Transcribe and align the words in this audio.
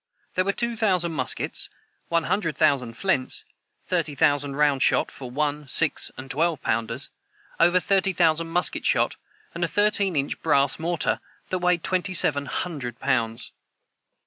There 0.33 0.45
were 0.45 0.51
two 0.51 0.75
thousand 0.75 1.11
muskets, 1.11 1.69
one 2.07 2.23
hundred 2.23 2.57
thousand 2.57 2.95
flints, 2.97 3.45
thirty 3.85 4.15
thousand 4.15 4.55
round 4.55 4.81
shot 4.81 5.11
for 5.11 5.29
one, 5.29 5.67
six, 5.67 6.09
and 6.17 6.31
twelve 6.31 6.59
pounders, 6.63 7.11
over 7.59 7.79
thirty 7.79 8.11
thousand 8.11 8.47
musket 8.49 8.83
shot, 8.83 9.15
and 9.53 9.63
a 9.63 9.67
thirteen 9.67 10.15
inch 10.15 10.41
brass 10.41 10.79
mortar 10.79 11.19
that 11.49 11.59
weighed 11.59 11.83
twenty 11.83 12.15
seven 12.15 12.47
hundred 12.47 12.97
pounds. 12.99 13.51